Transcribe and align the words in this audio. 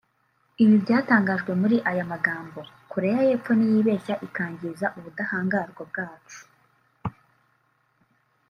Ibi 0.63 0.75
byatangajwe 0.83 1.51
muri 1.61 1.77
aya 1.89 2.03
magambo 2.11 2.59
“Koreya 2.91 3.21
y’Epfo 3.29 3.51
niyibeshya 3.55 4.13
ikangiza 4.27 4.85
ubudahangarwa 4.97 5.81
bwacu 5.89 6.39